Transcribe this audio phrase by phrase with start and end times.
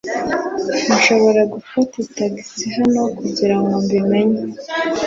[0.95, 4.41] Nshobora gufata tagisi hano kugirango mbi menye